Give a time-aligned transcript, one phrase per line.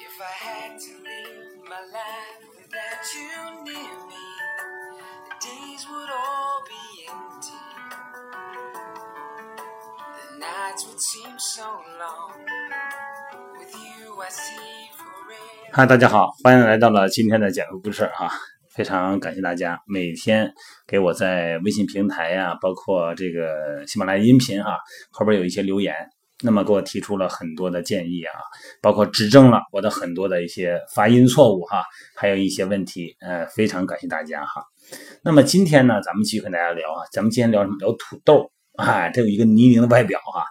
[0.00, 3.28] If I had to live my life without you
[3.64, 4.24] near me,
[5.28, 7.60] the days would all be empty.
[10.16, 11.64] The nights would seem so
[12.00, 12.32] long.
[13.58, 15.70] With you, I see forever.
[15.70, 18.30] 嗨，大家好，欢迎来到了今天的讲个故事哈、
[18.70, 20.50] 非常感谢大家每天
[20.86, 24.78] 给我在微信平台呀、包括这个喜马拉雅音频哈、
[25.10, 25.94] 后边有一些留言，
[26.42, 28.32] 那么给我提出了很多的建议啊，
[28.80, 31.84] 包括指正了我的很多的一些发音错误哈、
[32.16, 34.64] 还有一些问题，呃，非常感谢大家哈。
[35.22, 37.76] 那么今天呢，咱们继续跟大家聊啊，咱们今天聊什么？
[37.78, 38.50] 聊土豆。
[38.76, 40.42] 哎，这有一个泥泞的外表哈、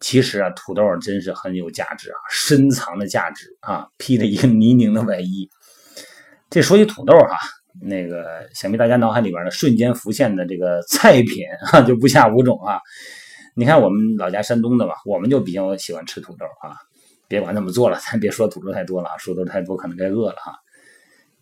[0.00, 5.48] 其实啊，土豆真是很有价值啊，深藏的价值啊，披着一个泥泞的外衣。
[6.50, 7.36] 这说起土豆哈、
[7.80, 12.80] 那个想必大家脑海里边呢瞬间浮现的这个菜品啊，就不下五种啊。
[13.58, 16.76] 你看我们老家山东的吧，我们就比较喜欢吃土豆啊。
[17.26, 20.52] 别管怎么做了，咱别说土豆太多了啊，说的太多可能该饿了哈。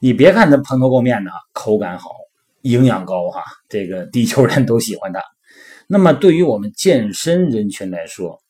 [0.00, 2.10] 你别看它蓬头垢面的，口感好，
[2.62, 5.22] 营养高哈，这个地球人都喜欢它。
[5.86, 8.42] 那么对于我们健身人群来说，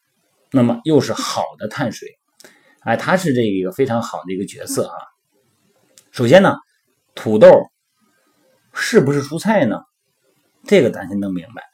[0.50, 2.08] 那么又是好的碳水，
[2.80, 4.96] 哎，它是这一个非常好的一个角色啊。
[6.12, 6.56] 首先呢，
[7.14, 7.46] 土豆
[8.72, 9.82] 是不是蔬菜呢？
[10.64, 11.69] 这个咱先弄明白。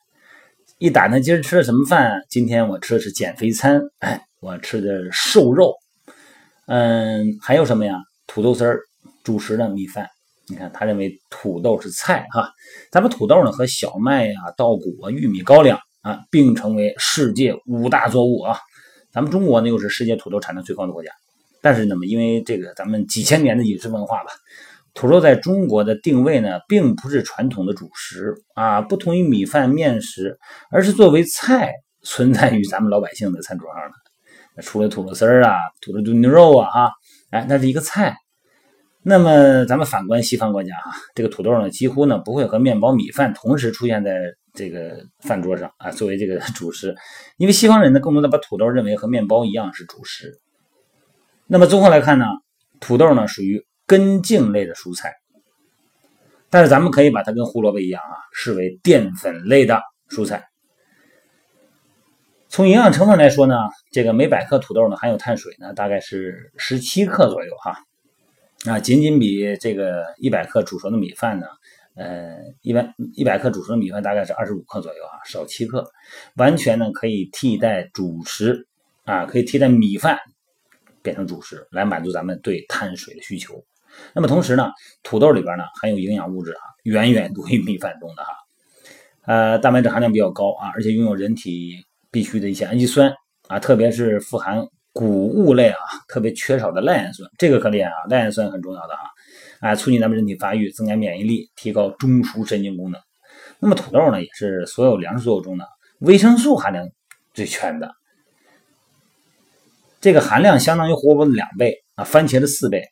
[0.78, 2.22] 一打听今儿吃的什么饭？
[2.28, 3.80] 今天我吃的是减肥餐，
[4.40, 5.74] 我吃的瘦肉。
[6.66, 7.94] 嗯，还有什么呀？
[8.26, 8.80] 土豆丝儿、
[9.24, 10.06] 主食的米饭。
[10.46, 12.52] 你看，他认为土豆是菜哈。
[12.92, 18.58] 咱们土豆呢和小麦呀、稻谷啊、玉米、高粱啊并称为世界五大作物啊。
[19.10, 21.10] 咱们中国呢又是世界土豆产量最高的国家，
[21.62, 24.30] 但是呢，因为这个咱们几千年的饮食文化吧，
[24.96, 30.38] 土豆在中国的定位呢并不是传统的主食啊，不同于米饭、面食，
[30.70, 31.70] 而是作为菜
[32.02, 34.62] 存在于咱们老百姓的餐桌上的。
[34.62, 36.92] 除了土豆丝儿啊、土豆炖牛肉啊，哈，
[37.30, 38.16] 哎，那是一个菜。
[39.02, 44.18] 那么咱们反观西方国家啊，这个土豆呢几乎呢不会和面包、米饭同时出现在
[44.54, 46.94] 这个饭桌上啊，作为这个主食，
[47.36, 50.40] 因为西方人呢更多的把土豆认为和面包一样是主食。
[51.46, 52.24] 那么综合来看呢，
[52.80, 55.14] 土豆呢属于根茎类的蔬菜，
[56.50, 60.48] 但是咱们可以把它跟胡萝卜一样啊，视为淀粉类的蔬菜。
[62.48, 63.54] 从营养成分来说呢，
[63.92, 67.76] 这个每百克土豆呢含有碳水呢大概是十七克左右哈。
[68.64, 71.46] 啊，仅仅比这个一百克煮熟的米饭呢，
[71.94, 75.88] 呃，一般一百克煮熟的米饭大概是二十五克左右啊，少七克，
[76.36, 78.66] 完全呢可以替代主食
[79.04, 80.18] 啊，可以替代米饭
[81.02, 83.64] 变成主食，来满足咱们对碳水的需求。
[84.14, 84.70] 那么同时呢，
[85.02, 88.30] 土豆里边呢含有营养物质啊，远远多于米饭中的哈，
[89.26, 93.12] 呃，蛋白质含量比较高啊，而且拥有人体必需的一些氨基酸
[93.48, 94.66] 啊，特别是富含。
[94.98, 97.96] 谷物类啊，特别缺少的赖氨酸，这个可厉害啊！
[98.08, 99.02] 赖氨酸很重要的哈，
[99.60, 102.98] 啊，促进咱们人体发育，增加免疫力，提高中枢神经功能。
[103.58, 105.68] 那么土豆呢，也是所有粮食作物中的
[105.98, 106.88] 维生素含量
[107.34, 107.94] 最全的，
[110.00, 112.82] 这个含量相当于胡萝卜的两倍啊，番茄的四倍。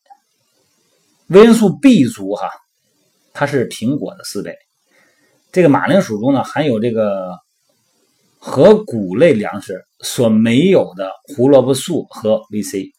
[1.28, 2.50] 维生素 B 族哈，
[3.32, 4.54] 它是苹果的四倍。
[5.50, 7.38] 这个马铃薯中呢，含有这个
[8.38, 12.90] 和谷类粮食所没有的胡萝卜素和 VC，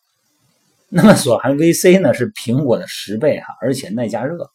[0.90, 4.50] 那么所含 VC 呢是苹果的十倍哈，而且耐加热。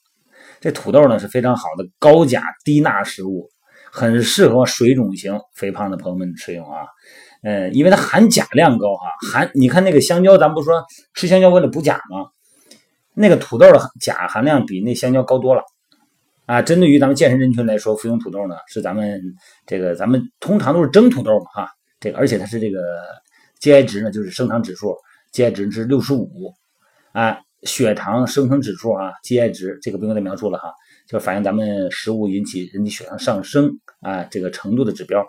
[0.60, 3.48] 这土豆呢是非常好的高钾低钠食物，
[3.92, 6.86] 很适合水肿型肥胖的朋友们吃用啊。
[7.44, 12.26] 嗯，因为它含钾量高哈，含你看那个香蕉，咱不说吃香蕉为了补钾吗？
[13.14, 15.62] 那个土豆的钾含量比那香蕉高多了。
[16.46, 19.22] 啊，针对于咱们健身人群来说，服用土豆呢是咱们
[19.66, 22.80] 这个咱们通常都是蒸土豆嘛哈，这个而且它是这个
[23.60, 24.96] GI 值呢就是升糖指数
[25.32, 26.52] ，GI 值是六十五，
[27.12, 30.72] 啊，血糖生成指数啊 GI 值这个不用再描述了哈，
[31.06, 35.24] 就反映咱们食物引起人体血糖上升啊这个程度的指标，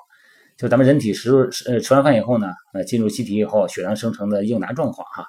[0.58, 1.30] 就咱们人体食
[1.68, 5.24] 呃吃完饭以后呢，呃进入机体以后血糖生成的应答状况哈，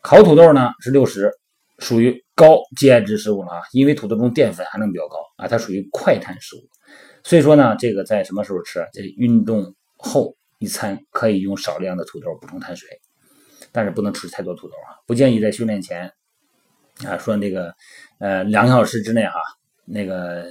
[0.00, 1.30] 烤土豆呢是六十。
[1.78, 6.60] 属于高 GI 值食物了啊，因为土豆中淀粉含量比较高啊，它属于快碳食物，
[7.22, 8.86] 所以说呢，这个在什么时候吃？
[8.92, 12.88] 这运动后一餐可以用少量的土豆补充碳水，
[13.72, 16.10] 但是不能吃太多土豆啊，不建议在训练前
[17.04, 17.74] 啊说那个
[18.20, 19.34] 呃两个小时之内哈
[19.84, 20.46] 那个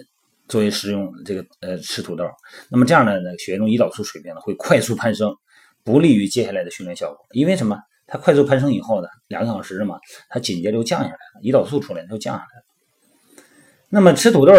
[0.48, 2.24] 作为食用这个呃吃土豆，
[2.70, 5.36] 那么这样呢，血液中胰岛素水平呢会快速攀升，
[5.84, 7.80] 不利于接下来的训练效果，因为什么？
[8.08, 9.98] 它快速攀升以后呢，两个小时嘛，
[10.30, 12.64] 它紧接着就降下来了，胰岛素出来它就降下来了。
[13.90, 14.54] 那么吃土豆，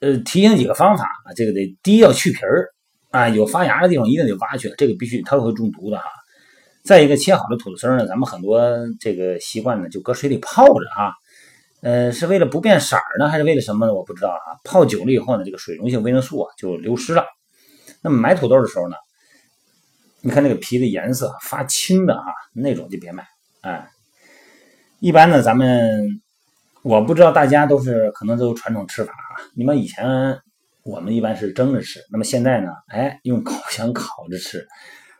[0.00, 2.68] 呃，提醒几个方法啊，这个得第一要去皮儿
[3.10, 6.04] 啊，有发芽的地方一定得挖去，这个必须它会中毒的哈。
[6.84, 8.60] 再一个，切好的土豆丝呢，咱们很多
[9.00, 11.12] 这个习惯呢，就搁水里泡着啊。
[11.80, 13.94] 呃，是为了不变色呢，还是为了什么呢？
[13.94, 14.60] 我不知道啊。
[14.64, 17.24] 泡久了以后呢，这个水溶性维生素啊就流失了。
[18.02, 18.96] 那么买土豆的时候呢，
[20.26, 22.24] 你看那个皮的颜色发青的啊，
[22.54, 23.22] 那种就别买。
[23.60, 23.86] 哎，
[24.98, 26.18] 一般呢，咱们
[26.82, 29.44] 我不知道大家都是可能都有传统吃法啊。
[29.54, 30.06] 你们以前
[30.82, 34.66] 我们一般是蒸着吃，那么现在呢，哎，用烤箱烤着吃。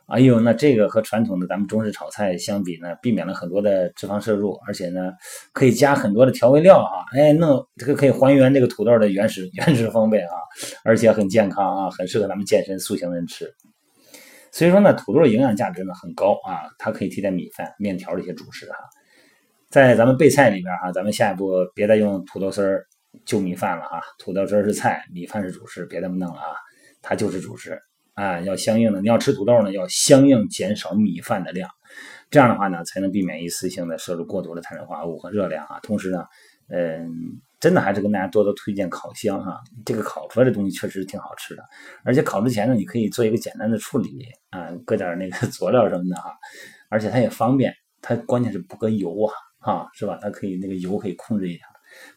[0.07, 5.11] 哎呦，那这个和传统的咱们中式炒菜相比呢，避免了很多的脂肪摄入，而且呢，
[5.53, 10.33] 可以加很多的调味料啊，哎，弄这个可以还原这个土豆的原始原始风味啊，
[10.83, 13.53] 而且很健康啊，很适合咱们健身塑形的人吃。
[14.55, 18.77] 所以说呢，土豆的营养价值呢很高啊，它可以替代米饭、面条这些主食哈。
[19.69, 22.85] 在咱们备菜里边哈，咱们下一步别再用土豆丝儿
[23.25, 26.55] 就米饭了啊，土豆丝儿是菜，米饭是主食，别这么弄了啊，
[27.01, 27.77] 它就是主食。
[28.13, 31.69] 啊，要相应的，你要吃土豆呢，要相应减少米饭的量，
[32.29, 35.81] 这样的话呢，才能避免一次性的摄入过多的碳水化合物和热量啊。
[35.83, 36.23] 同时呢，
[36.69, 37.11] 嗯，
[37.59, 41.63] 真的还是跟大家多多推荐烤箱哈，这个烤出来的东西确实挺好吃的，
[42.03, 46.31] 而且烤之前呢，你可以做一个简单的处理啊，搁点那个 佐料什么的哈，
[46.89, 50.19] 而且它也方便，它关键是不搁油啊，哈，是吧？
[50.21, 51.65] 它可以那个油可以控制一下，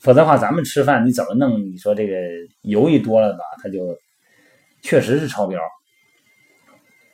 [0.00, 1.61] 否则的话，咱们吃饭你怎么弄？
[1.61, 2.14] 你说这个
[2.62, 3.96] 油一多了吧，它就
[4.82, 5.61] 确实是超标。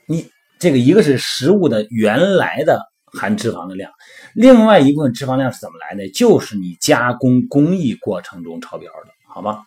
[0.06, 0.28] 你
[0.58, 2.80] 这个一个是食物的原来的
[3.14, 3.90] 含脂肪的量，
[4.34, 6.08] 另外一部分脂肪量是怎么来的？
[6.10, 9.64] 就是你加工工艺过程中超标的，好吗？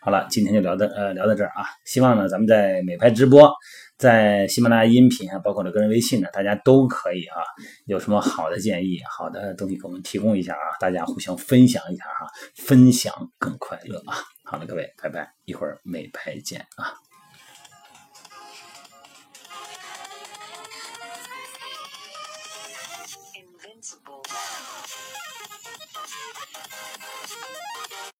[0.00, 3.52] 好了，今天就聊到呃聊到这儿啊，希望呢咱们在美拍直播，
[3.98, 7.42] 在喜马拉雅音频啊，包括我的个人微信呢，大家都可以啊，
[7.86, 12.26] 有什么好的建议、好的东西给我们提供一下啊，大家互相分享一下哈，
[12.56, 14.14] 分享更快乐啊。
[14.44, 16.94] 好了，各位，拜拜，一会儿美拍见啊。